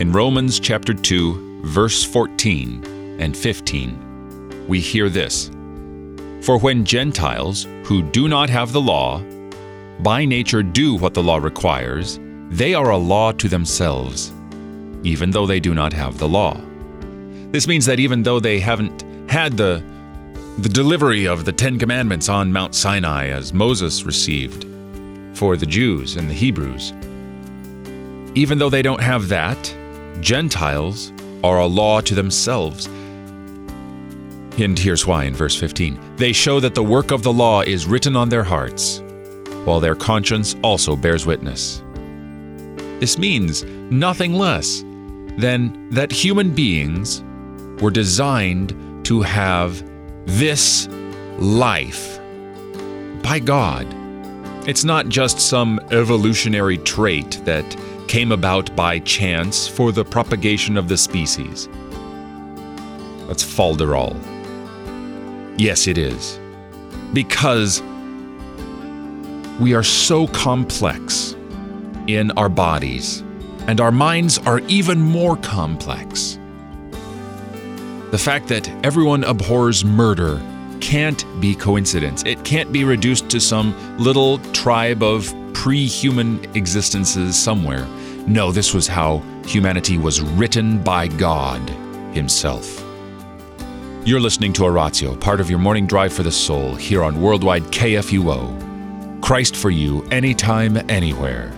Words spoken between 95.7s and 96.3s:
drive for